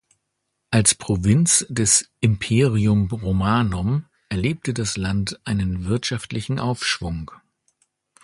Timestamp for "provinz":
0.95-1.63